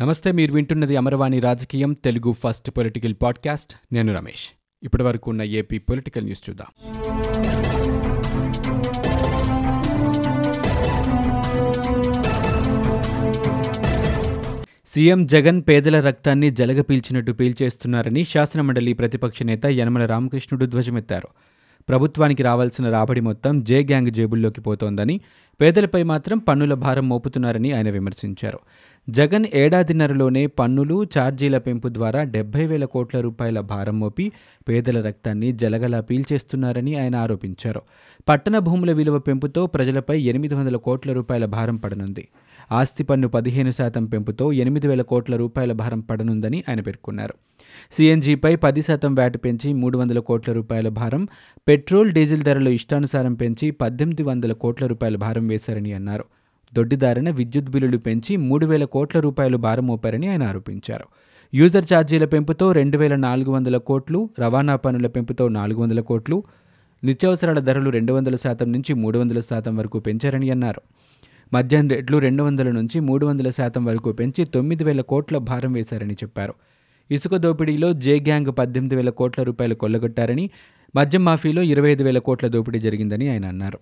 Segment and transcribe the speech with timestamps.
[0.00, 3.94] నమస్తే మీరు వింటున్నది అమరవాణి రాజకీయం తెలుగు ఫస్ట్ పొలిటికల్ పాడ్కాస్ట్.
[3.94, 4.48] నేను రమేష్.
[4.82, 6.66] ఇప్పటి వరకు ఉన్న ఏపీ పొలిటికల్ న్యూస్ చూద్దాం.
[14.86, 21.28] సీఎం జగన్ పేదల రక్తాన్ని జలగ పీల్చినట్టు పీల్చేస్తున్నారని శాసనమండలి ప్రతిపక్ష నేత యనమల రామకృష్ణుడు ధ్వజమెత్తారు.
[21.88, 25.20] ప్రభుత్వానికి రావాల్సిన రాబడి మొత్తం జే గ్యాంగ్ జేబుల్లోకి పోతోందని
[25.60, 28.58] పేదలపై మాత్రం పన్నుల భారం మోపుతున్నారని ఆయన విమర్శించారు.
[29.10, 34.32] జగన్ ఏడాదిన్నరలోనే పన్నులు ఛార్జీల పెంపు ద్వారా డెబ్బై వేల కోట్ల రూపాయల భారం మోపి
[34.68, 37.82] పేదల రక్తాన్ని జలగలా పీల్చేస్తున్నారని ఆయన ఆరోపించారు.
[38.28, 42.28] పట్టణ భూముల విలువ పెంపుతో ప్రజలపై ఎనిమిది వందల కోట్ల రూపాయల భారం పడనుంది.
[42.72, 47.34] ఆస్తి పన్ను పదిహేను శాతం పెంపుతో ఎనిమిది వేల కోట్ల రూపాయల భారం పడనుందని ఆయన పేర్కొన్నారు.
[47.92, 51.28] సీఎన్జీపై పది శాతం వ్యాట్ పెంచి మూడు వందల కోట్ల రూపాయల భారం
[51.68, 56.24] పెట్రోల్ డీజిల్ ధరలు ఇష్టానుసారం పెంచి పద్దెనిమిది వందల కోట్ల రూపాయల భారం వేశారని అన్నారు.
[56.74, 61.04] దొడ్డిదారిన విద్యుత్ బిల్లులు పెంచి మూడు వేల కోట్ల రూపాయలు భారం మోపారని ఆయన ఆరోపించారు.
[61.54, 66.42] యూజర్ ఛార్జీల పెంపుతో రెండు వేల నాలుగు వందల కోట్లు రవాణా పనుల పెంపుతో నాలుగు వందల కోట్లు
[67.04, 70.80] నిత్యావసరాల ధరలు రెండు వందల శాతం నుంచి మూడు వందల శాతం వరకు పెంచారని అన్నారు.
[71.54, 76.14] మద్యం రేట్లు రెండు వందల నుంచి మూడు వందల శాతం వరకు పెంచి తొమ్మిది వేల కోట్ల భారం వేశారని
[76.14, 76.54] చెప్పారు.
[77.10, 80.50] ఇసుక దోపిడీలో జే గ్యాంగ్ పద్దెనిమిది వేల కోట్ల రూపాయలు కొల్లగొట్టారని
[80.94, 83.78] మద్యం మాఫీలో ఇరవై ఐదు వేల కోట్ల దోపిడీ జరిగిందని ఆయన అన్నారు.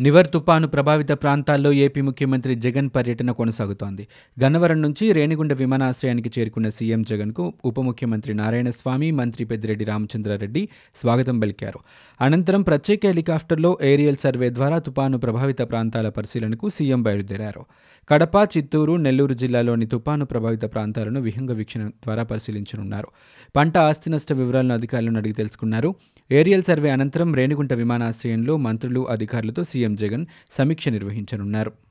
[0.00, 4.08] నివర్ తుపాను ప్రభావిత ప్రాంతాల్లో ఏపీ ముఖ్యమంత్రి జగన్ పర్యటన కొనసాగుతోంది.
[4.44, 11.78] గన్నవరం నుంచి రేణిగుండ విమానాశ్రయానికి చేరుకున్న సీఎం జగన్కు ఉప ముఖ్యమంత్రి నారాయణస్వామి మంత్రి పెద్దిరెడ్డి రామచంద్రారెడ్డి స్వాగతం పలికారు.
[12.20, 17.64] అనంతరం ప్రత్యేక హెలికాప్టర్లో ఏరియల్ సర్వే ద్వారా తుపాను ప్రభావిత ప్రాంతాల పరిశీలనకు సీఎం బయలుదేరారు.
[18.08, 23.08] కడప చిత్తూరు నెల్లూరు జిల్లాలోని తుపాను ప్రభావిత ప్రాంతాలను విహంగ వీక్షణ ద్వారా పరిశీలించనున్నారు.
[23.56, 25.94] పంట ఆస్తి నష్ట వివరాలను అధికారులను అడిగి తెలుసుకున్నారు.
[26.32, 31.89] ఏరియల్ సర్వే అనంతరం రేణిగుంట విమానాశ్రయంలో మంత్రులు అధికారులతో సీఎం జగన్ సమీక్ష నిర్వహించనున్నారు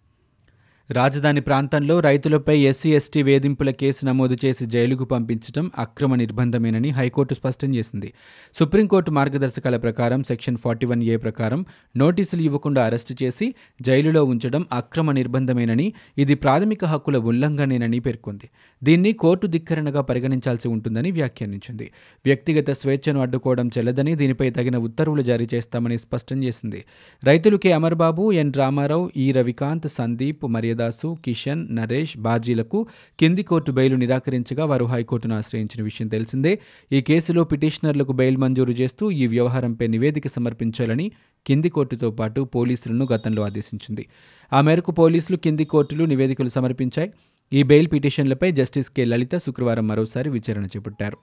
[0.90, 7.76] రాజధాని ప్రాంతంలో రైతులపై ఎస్సీ ఎస్టీ వేధింపుల కేసు నమోదు చేసి జైలుకు పంపించడం అక్రమ నిర్బంధమేనని హైకోర్టు స్పష్టం
[7.76, 8.14] చేసింది.
[8.60, 11.66] సుప్రీంకోర్టు మార్గదర్శకాల ప్రకారం సెక్షన్ ఫార్టీ వన్ ఏ ప్రకారం
[11.98, 18.50] నోటీసులు ఇవ్వకుండా అరెస్టు చేసి జైలులో ఉంచడం అక్రమ నిర్బంధమేనని ఇది ప్రాథమిక హక్కుల ఉల్లంఘనేనని పేర్కొంది.
[18.84, 21.92] దీన్ని కోర్టు ధిక్కరణగా పరిగణించాల్సి ఉంటుందని వ్యాఖ్యానించింది.
[22.26, 26.86] వ్యక్తిగత స్వేచ్ఛను అడ్డుకోవడం చెల్లదని దీనిపై తగిన ఉత్తర్వులు జారీ చేస్తామని స్పష్టం చేసింది.
[27.24, 32.80] రైతులు కె అమర్బాబు ఎన్ రామారావు ఈ రవికాంత్ సందీప్ మర్యాద దాసు కిషన్ నరేష్ బాజీలకు
[33.20, 36.54] కింది కోర్టు బెయిల్ నిరాకరించగా వారు హైకోర్టును ఆశ్రయించిన విషయం తెలిసిందే.
[36.92, 41.08] ఈ కేసులో పిటిషనర్లకు బెయిల్ మంజూరు చేస్తూ ఈ వ్యవహారంపై నివేదిక సమర్పించాలని
[41.48, 44.06] కింది కోర్టుతో పాటు పోలీసులను గతంలో ఆదేశించింది.
[44.52, 47.10] ఆ మేరకు పోలీసులు కింది కోర్టులు నివేదికలు సమర్పించాయి.
[47.52, 49.04] ఈ బెయిల్ పిటిషన్లపై జస్టిస్ కె.
[49.06, 51.18] లలిత శుక్రవారం మరోసారి విచారణ చేపట్టారు.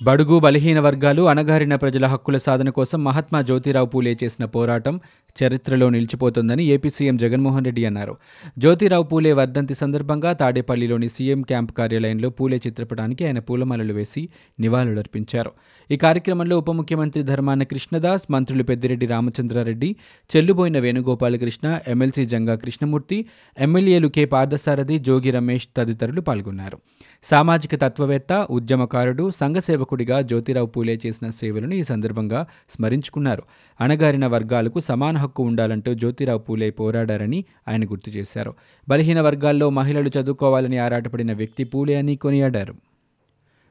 [0.00, 4.94] బడుగు బలహీన వర్గాలు అణగారిన ప్రజల హక్కుల సాధన కోసం మహాత్మా జ్యోతిరావు పూలే చేసిన పోరాటం
[5.42, 8.14] చరిత్రలో నిలిచిపోతుందని ఏపీ సీఎం జగన్మోహన్ రెడ్డి అన్నారు.
[8.58, 14.28] జ్యోతిరావు పూలే వర్ధంతి సందర్భంగా తాడేపల్లిలోని సీఎం క్యాంప్ కార్యాలయంలో పూలే చిత్రపటానికి ఆయన పూలమాలలు వేసి
[14.60, 15.52] నివాళులర్పించారు.
[15.90, 19.96] ఈ కార్యక్రమంలో ఉప ముఖ్యమంత్రి ధర్మాన కృష్ణదాస్ మంత్రులు పెద్దిరెడ్డి రామచంద్రారెడ్డి
[20.36, 23.26] చెల్లుబోయిన వేణుగోపాలకృష్ణ ఎమ్మెల్సీ జంగా కృష్ణమూర్తి
[23.58, 24.24] ఎమ్మెల్యేలు కె.
[24.24, 26.78] పార్థసారథి జోగి రమేష్ తదితరులు పాల్గొన్నారు.
[27.24, 33.42] సామాజిక తత్వవేత్త ఉద్యమకారుడు సంఘ సేవకుడిగా జ్యోతిరావు పూలే చేసిన సేవలను ఈ సందర్భంగా స్మరించుకున్నారు.
[33.80, 38.54] అణగారిన వర్గాలకు సమాన హక్కు ఉండాలంటూ జ్యోతిరావు పూలే పోరాడారని ఆయన గుర్తు చేశారు.
[38.88, 42.74] బలహీన వర్గాల్లో మహిళలు చదువుకోవాలని ఆరాటపడిన వ్యక్తి పూలే అని కొనియాడారు.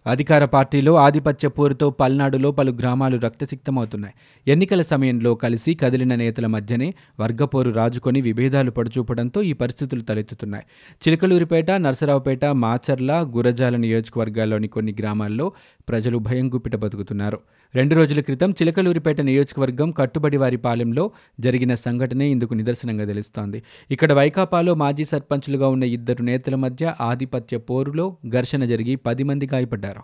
[0.07, 4.13] అధికార పార్టీలో ఆధిపత్య పోరుతో పల్నాడులో పలు గ్రామాలు రక్తసిక్తమవుతున్నాయి.
[4.47, 10.63] ఎన్నికల సమయంలో కలిసి కదిలిన నేతల మధ్యనే వర్గపోరు రాజుకొని విభేదాలు పడుచూపడంతో ఈ పరిస్థితులు తలెత్తుతున్నాయి.
[11.01, 15.51] చిలకలూరిపేట నరసరావుపేట మాచర్ల గురజాల నియోజకవర్గాల్లోని కొన్ని గ్రామాల్లో
[15.89, 17.39] ప్రజలు భయం గుప్పిట బతుకుతున్నారు.
[17.75, 23.63] రెండు రోజుల క్రితం చిలకలూరిపేట నియోజకవర్గం కట్టుబడివారి పాలెంలో జరిగిన సంఘటనే ఇందుకు నిదర్శనంగా తెలుస్తోంది.
[23.91, 30.01] ఇక్కడ వైకాపాలో మాజీ సర్పంచులుగా ఉన్న ఇద్దరు నేతల మధ్య ఆధిపత్య పోరులో ఘర్షణ జరిగి పది మంది గాయపడ్డారు.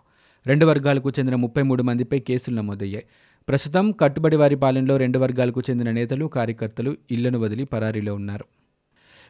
[0.47, 3.05] రెండు వర్గాలకు చెందిన ముప్పై మూడు మందిపై కేసులు నమోదయ్యాయి.
[3.47, 8.45] ప్రస్తుతం కట్టుబడి వారి పాలెంలో రెండు వర్గాలకు చెందిన నేతలు కార్యకర్తలు ఇళ్ళను వదిలి పరారీలో ఉన్నారు.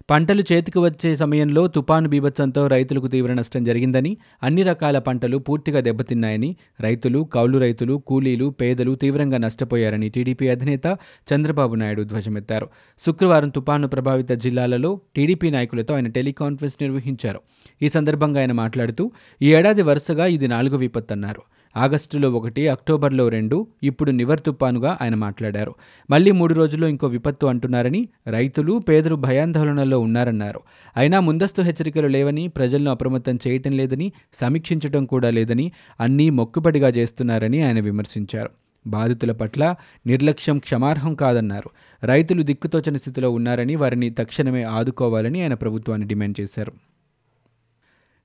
[0.07, 6.55] పంటలు చేతికి వచ్చే సమయంలో తుపాను బీభత్సంతో రైతులకు తీవ్ర నష్టం జరిగిందని అన్ని రకాల పంటలు పూర్తిగా దెబ్బతిన్నాయని
[6.81, 10.97] రైతులు కౌలు రైతులు కూలీలు పేదలు తీవ్రంగా నష్టపోయారని టీడీపీ అధినేత
[11.33, 12.69] చంద్రబాబు నాయుడు ధ్వజమెత్తారు.
[13.01, 17.41] శుక్రవారం తుపాను ప్రభావిత జిల్లాలలో టీడీపీ నాయకులతో ఆయన టెలికాన్ఫరెన్స్ నిర్వహించారు.
[17.81, 19.11] ఈ సందర్భంగా ఆయన మాట్లాడుతూ
[19.41, 21.43] ఈ ఏడాది వరుసగా ఇది నాలుగో విపత్తు అన్నారు
[21.79, 25.75] ఆగస్టులో ఒకటి అక్టోబర్లో రెండు ఇప్పుడు నివర్ తుపానుగా ఆయన మాట్లాడారు.
[26.09, 30.59] మళ్ళీ మూడు రోజుల్లో ఇంకో విపత్తు అంటున్నారని రైతులు పేదలు భయాందోళనలో ఉన్నారన్నారు.
[30.97, 34.11] అయినా ముందస్తు హెచ్చరికలు లేవని ప్రజలను అప్రమత్తం చేయటం లేదని
[34.41, 38.49] సమీక్షించడం కూడా లేదని అన్నీ మొక్కుబడిగా చేస్తున్నారని ఆయన విమర్శించారు.
[38.87, 39.75] బాధితుల పట్ల
[40.07, 41.69] నిర్లక్ష్యం క్షమార్హం కాదన్నారు.
[42.05, 46.71] రైతులు దిక్కుతోచని స్థితిలో ఉన్నారని వారిని తక్షణమే ఆదుకోవాలని ఆయన ప్రభుత్వాన్ని డిమాండ్ చేశారు.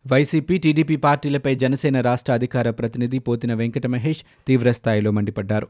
[0.06, 5.68] వైసీపీ టీడీపీ పార్టీలపై జనసేన రాష్ట్ర అధికార ప్రతినిధి పోతిన వెంకట మహేష్ తీవ్రస్థాయిలో మండిపడ్డారు.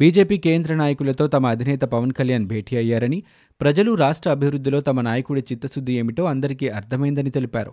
[0.00, 3.22] బీజేపీ కేంద్ర నాయకులతో తమ అధినేత పవన్ కళ్యాణ్ భేటీ అయ్యారని
[3.60, 7.72] ప్రజలు రాష్ట్ర అభివృద్ధిలో తమ నాయకుడి చిత్తశుద్ధి ఏమిటో అందరికీ అర్థమైందని తెలిపారు.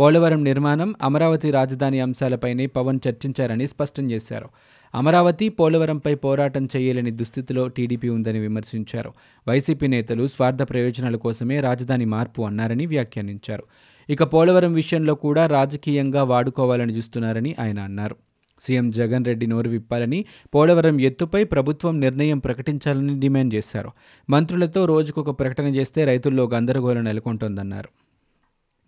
[0.00, 4.48] పోలవరం నిర్మాణం అమరావతి రాజధాని అంశాలపైనే పవన్ చర్చించారని స్పష్టం చేశారు.
[4.94, 9.12] అమరావతి పోలవరంపై పోరాటం చేయలేని దుస్థితిలో టీడీపీ ఉందని విమర్శించారు.
[9.48, 13.64] వైసీపీ నేతలు స్వార్థ ప్రయోజనాల కోసమే రాజధాని మార్పు అన్నారని వ్యాఖ్యానించారు.
[14.10, 18.16] ఇక పోలవరం విషయంలో కూడా రాజకీయంగా వాడుకోవాలని చూస్తున్నారని ఆయన అన్నారు.
[18.60, 20.24] సీఎం జగన్ రెడ్డి నోరు విప్పాలని
[20.54, 23.90] పోలవరం ఎత్తుపై ప్రభుత్వం నిర్ణయం ప్రకటించాలని డిమాండ్ చేశారు.
[24.30, 27.88] మంత్రులతో రోజుకొక ప్రకటన చేస్తే రైతుల్లో గందరగోళం నెలకొంటోందన్నారు.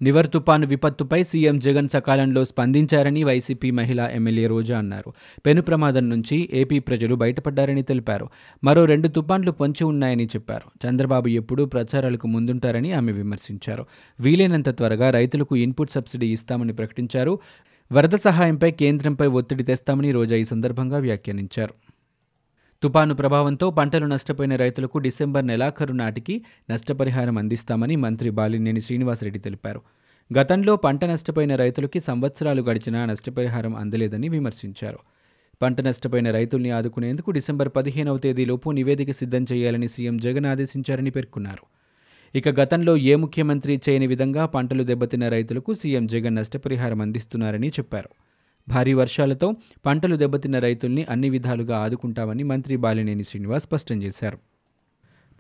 [0.03, 5.13] నివర్ తుపాను విపత్తుపై సీఎం జగన్ సకాలంలో స్పందించారని వైసీపీ మహిళా ఎమ్మెల్యే రోజా అన్నారు.
[5.47, 8.29] పెను ప్రమాదం నుంచి ఏపీ ప్రజలు బయటపడ్డారని తెలిపారు.
[8.65, 10.89] మరో రెండు తుపాన్లు పొంచి ఉన్నాయని చెప్పారు.
[10.89, 13.87] చంద్రబాబు ఎప్పుడూ ప్రచారాలకు ముందుంటారని ఆమె విమర్శించారు.
[14.21, 17.39] వీలైనంత త్వరగా రైతులకు ఇన్పుట్ సబ్సిడీ ఇస్తామని ప్రకటించారు.
[17.93, 21.75] వరద సహాయంపై కేంద్రంపై ఒత్తిడి తెస్తామని రోజా ఈ సందర్భంగా వ్యాఖ్యానించారు.
[22.83, 29.81] తుపాను ప్రభావంతో పంటలు నష్టపోయిన రైతులకు డిసెంబర్ నెలాఖరు నాటికి నష్టపరిహారం అందిస్తామని మంత్రి బాలినేని శ్రీనివాసరెడ్డి తెలిపారు.
[30.31, 34.99] గతంలో పంట నష్టపోయిన రైతులకి సంవత్సరాలు గడిచినా నష్టపరిహారం అందలేదని విమర్శించారు.
[35.63, 41.65] పంట నష్టపోయిన రైతుల్ని ఆదుకునేందుకు డిసెంబర్ పదిహేనవ తేదీలోపు నివేదిక సిద్ధం చేయాలని సీఎం జగన్ ఆదేశించారని పేర్కొన్నారు.
[42.35, 48.11] ఇక గతంలో ఏ ముఖ్యమంత్రి చేయని విధంగా పంటలు దెబ్బతిన్న రైతులకు సీఎం జగన్ నష్టపరిహారం అందిస్తున్నారని చెప్పారు.
[48.69, 49.55] భారీ వర్షాలతో
[49.87, 54.39] పంటలు దెబ్బతిన్న రైతుల్ని అన్ని విధాలుగా ఆదుకుంటామని మంత్రి బాలినేని శ్రీనివాస్ స్పష్టం చేశారు.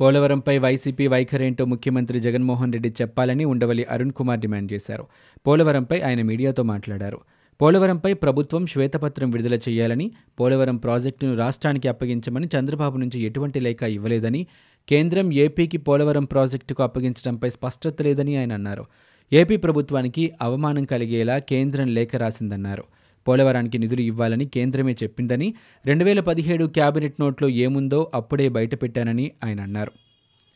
[0.00, 5.06] పోలవరంపై వైసీపీ వైఖరేంటో ముఖ్యమంత్రి జగన్మోహన్ రెడ్డి చెప్పాలని ఉండవల్లి అరుణ్ కుమార్ డిమాండ్ చేశారు.
[5.46, 7.20] పోలవరంపై ఆయన మీడియాతో మాట్లాడారు.
[7.62, 10.10] పోలవరంపై ప్రభుత్వం శ్వేతపత్రం విడుదల చేయాలని
[10.40, 14.46] పోలవరం ప్రాజెక్టును రాష్ట్రానికి అప్పగించమని చంద్రబాబు నుంచి ఎటువంటి లేఖ ఇవ్వలేదని
[14.88, 18.84] కేంద్రం ఏపీకి పోలవరం ప్రాజెక్టుకు అప్పగించడంపై స్పష్టత లేదని ఆయన అన్నారు.
[19.32, 22.84] ఏపీ ప్రభుత్వానికి అవమానం కలిగేలా కేంద్రం లేఖ రాసిందన్నారు.
[23.28, 25.54] పోలవరానికి నిధులు ఇవ్వాలని కేంద్రమే చెప్పిందని
[25.86, 29.92] రెండు వేల పదిహేడు క్యాబినెట్ నోట్లో ఏముందో అప్పుడే బయటపెట్టానని ఆయన అన్నారు.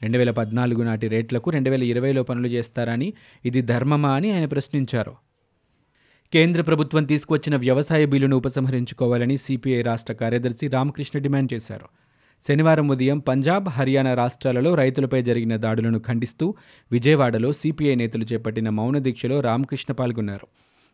[0.02, 3.12] రెండు వేల పద్నాలుగు నాటి రేట్లకు రెండు వేల ఇరవైలో పనులు చేస్తారని
[3.44, 5.14] ఇది ధర్మమా అని ఆయన ప్రశ్నించారు.
[6.32, 11.88] కేంద్ర ప్రభుత్వం తీసుకువచ్చిన వ్యవసాయ బిల్లును ఉపసంహరించుకోవాలని సిపిఐ రాష్ట్ర కార్యదర్శి రామకృష్ణ డిమాండ్ చేశారు.
[12.48, 16.54] శనివారం ఉదయం పంజాబ్ హర్యానా రాష్ట్రాలలో రైతులపై జరిగిన దాడులను ఖండిస్తూ
[16.92, 20.46] విజయవాడలో సిపిఐ నేతలు చేపట్టిన మౌన దీక్షలో రామకృష్ణ పాల్గొన్నారు.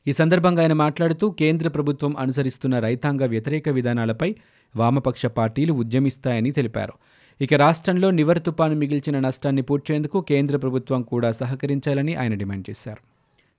[0.08, 4.34] ఈ సందర్భంగా ఆయన మాట్లాడుతూ కేంద్ర ప్రభుత్వం అనుసరిస్తున్న రైతాంగ వ్యతిరేక విధానాలపై
[4.76, 6.94] వామపక్ష పార్టీలు ఉద్యమిస్తాయని తెలిపారు.
[7.40, 13.02] ఇక రాష్ట్రంలో నివర్ తుపాను మిగిల్చిన నష్టాన్ని పూడ్చేందుకు కేంద్ర ప్రభుత్వం కూడా సహకరించాలని ఆయన డిమాండ్ చేశారు.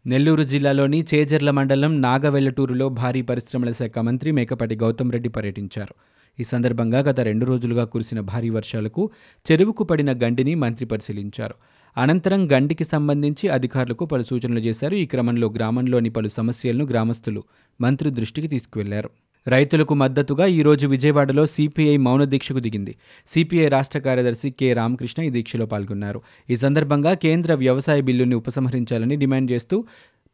[0.05, 5.95] నెల్లూరు జిల్లాలోని చేజర్ల మండలం నాగవెల్లటూరులో భారీ పరిశ్రమల శాఖ మంత్రి మేకపాటి గౌతమ్ రెడ్డి పర్యటించారు.
[6.39, 9.09] ఈ సందర్భంగా గత రెండు రోజులుగా కురిసిన భారీ వర్షాలకు
[9.51, 11.55] చెరువుకు పడిన గండిని మంత్రి పరిశీలించారు.
[11.99, 14.95] అనంతరం గండికి సంబంధించి అధికారులకు పలు సూచనలు చేశారు.
[14.95, 17.41] ఈ క్రమంలో గ్రామంలోని పలు సమస్యలను గ్రామస్తులు
[17.81, 19.09] మంత్రి దృష్టికి తీసుకువెళ్ళారు.
[19.47, 22.95] రైతులకు మద్దతుగా ఈరోజు విజయవాడలో సిపిఐ మౌన దీక్షకు దిగింది.
[23.29, 24.73] సిపిఐ రాష్ట్ర కార్యదర్శి కె.
[24.73, 26.21] రామకృష్ణ ఈ దీక్షలో పాల్గొన్నారు.
[26.49, 29.77] ఈ సందర్భంగా కేంద్ర వ్యవసాయ బిల్లుని ఉపసంహరించాలని డిమాండ్ చేస్తూ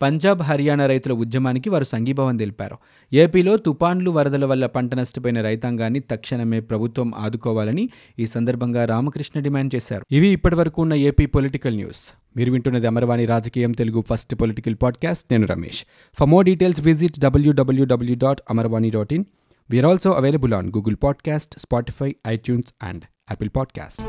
[0.02, 2.78] పంజాబ్ హర్యానా రైతుల ఉద్యమానికి వారు సంఘీభావం తెలిపారు.
[3.14, 7.90] ఏపీలో తుపాన్లు వరదల వల్ల పంట నష్టపోయిన రైతాంగాన్ని తక్షణమే ప్రభుత్వం ఆదుకోవాలని
[8.20, 10.06] ఈ సందర్భంగా రామకృష్ణ డిమాండ్ చేశారు.
[10.12, 12.14] ఇవి ఇప్పటివరకు ఉన్న ఏపీ పొలిటికల్ న్యూస్.
[12.38, 15.26] మీరు వింటున్నది అమర్వాణి రాజకీయం తెలుగు ఫస్ట్ పొలిటికల్ పాడ్కాస్ట్.
[15.32, 15.86] నేను Ramesh.
[16.20, 19.26] For more details visit W W W dot Amarvani dot in
[19.70, 24.02] we are also available on Google podcast Spotify iTunes and Apple podcast